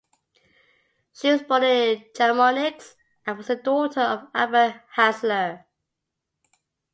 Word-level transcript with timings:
She 1.13 1.31
was 1.31 1.43
born 1.43 1.61
in 1.61 2.05
Chamonix 2.17 2.95
and 3.27 3.37
was 3.37 3.45
the 3.45 3.55
daughter 3.55 3.99
of 4.01 4.29
Albert 4.33 4.81
Hassler. 4.95 5.67